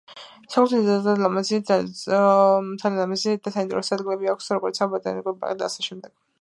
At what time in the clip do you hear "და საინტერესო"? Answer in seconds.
3.43-3.95